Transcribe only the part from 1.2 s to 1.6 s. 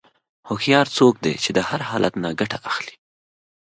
دی چې د